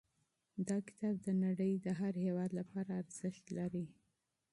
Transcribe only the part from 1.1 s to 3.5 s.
د نړۍ د هر هېواد لپاره ارزښت